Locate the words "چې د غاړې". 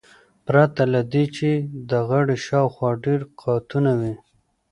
1.35-2.35